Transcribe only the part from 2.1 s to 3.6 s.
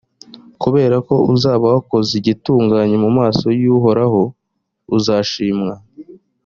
igitunganye mu maso